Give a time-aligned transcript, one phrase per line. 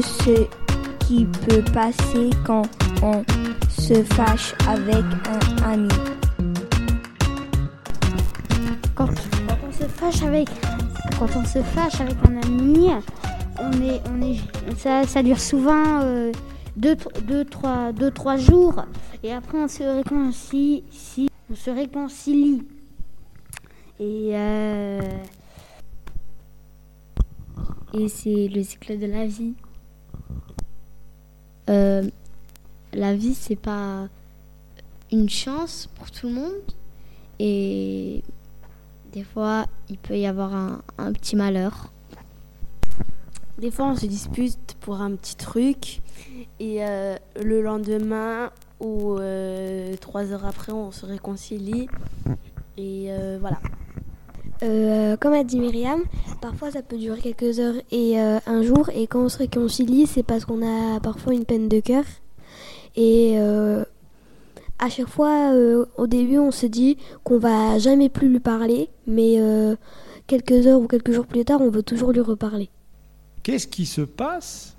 [0.00, 0.46] ce
[1.00, 2.62] qui peut passer quand
[3.02, 3.24] on
[3.68, 5.88] se fâche avec un ami.
[8.94, 10.48] Quand, on se fâche avec
[11.18, 12.90] quand on se fâche avec un ami,
[13.58, 14.38] on est, on est,
[14.76, 16.30] ça, ça dure souvent euh,
[16.76, 18.84] deux, deux, trois, deux, trois jours.
[19.22, 20.84] Et après, on se réconcilie.
[20.90, 22.62] Si, on se réconcilie.
[23.98, 25.00] Et, euh,
[27.92, 29.54] et c'est le cycle de la vie.
[31.68, 32.08] Euh,
[32.92, 34.08] la vie, c'est pas
[35.12, 36.52] une chance pour tout le monde.
[37.38, 38.22] Et
[39.12, 41.92] des fois, il peut y avoir un, petit malheur.
[43.58, 46.00] Des fois, on se dispute pour un petit truc
[46.58, 48.50] et euh, le lendemain
[48.80, 51.88] ou euh, trois heures après, on se réconcilie
[52.78, 53.58] et voilà.
[54.62, 56.02] Euh, comme a dit Myriam,
[56.42, 60.06] parfois ça peut durer quelques heures et euh, un jour, et quand on se réconcilie,
[60.06, 62.04] c'est parce qu'on a parfois une peine de cœur.
[62.96, 63.84] Et euh,
[64.78, 68.88] à chaque fois, euh, au début, on se dit qu'on va jamais plus lui parler,
[69.06, 69.76] mais euh,
[70.26, 72.68] quelques heures ou quelques jours plus tard, on veut toujours lui reparler.
[73.42, 74.76] Qu'est-ce qui se passe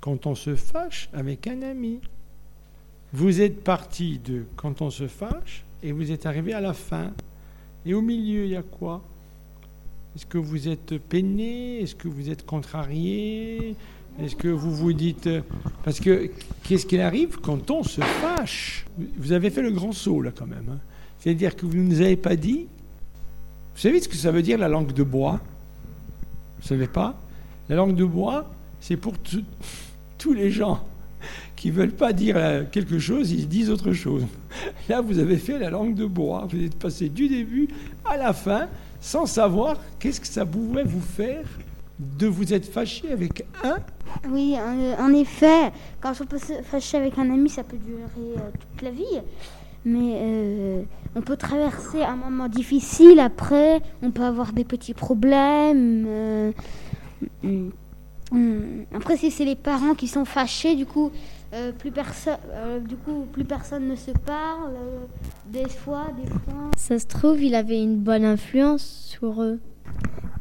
[0.00, 2.00] quand on se fâche avec un ami?
[3.12, 7.10] Vous êtes parti de quand on se fâche et vous êtes arrivé à la fin.
[7.86, 9.02] Et au milieu, il y a quoi?
[10.14, 11.80] Est-ce que vous êtes peiné?
[11.80, 13.74] Est-ce que vous êtes contrarié?
[14.20, 15.26] Est-ce que vous vous dites...
[15.28, 15.40] euh,
[15.84, 16.30] Parce que
[16.64, 18.84] qu'est-ce qu'il arrive quand on se fâche?
[19.16, 20.66] Vous avez fait le grand saut là quand même.
[20.70, 20.78] hein.
[21.20, 22.66] C'est-à-dire que vous ne nous avez pas dit...
[23.74, 25.40] Vous savez ce que ça veut dire la langue de bois?
[26.60, 27.18] Vous savez pas?
[27.68, 29.14] La langue de bois, c'est pour
[30.18, 30.84] tous les gens
[31.60, 34.24] qui veulent pas dire euh, quelque chose, ils disent autre chose.
[34.88, 36.48] Là, vous avez fait la langue de bois.
[36.48, 37.68] Vous êtes passé du début
[38.06, 38.66] à la fin
[38.98, 41.44] sans savoir qu'est-ce que ça pouvait vous faire
[41.98, 43.76] de vous être fâché avec un.
[44.30, 44.56] Oui,
[44.98, 45.70] en, effet,
[46.00, 49.20] quand on peut se fâcher avec un ami, ça peut durer euh, toute la vie.
[49.84, 50.82] Mais euh,
[51.14, 56.54] on peut traverser un moment difficile après, on peut avoir des petits problèmes.
[58.30, 58.84] Mm, mm.
[58.94, 61.10] après, si c'est les parents qui sont fâchés, du coup,
[61.52, 62.38] euh, plus personne,
[62.88, 64.72] du coup, plus personne ne se parle.
[64.74, 64.98] euh,
[65.46, 66.70] des fois, des fois.
[66.76, 69.58] Ça se trouve, il avait une bonne influence sur eux.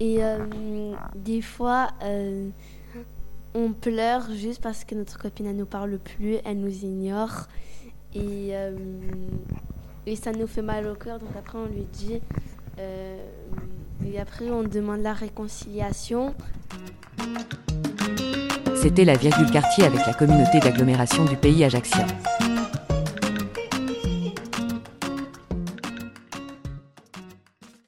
[0.00, 2.48] Et euh, des fois, euh,
[3.54, 7.48] on pleure juste parce que notre copine ne nous parle plus, elle nous ignore.
[8.14, 8.76] Et, euh,
[10.06, 12.20] et ça nous fait mal au cœur, donc après on lui dit.
[12.78, 13.16] euh,
[14.06, 16.34] et après on demande la réconciliation.
[18.80, 22.00] C'était la virgule quartier avec la communauté d'agglomération du pays Ajaccio.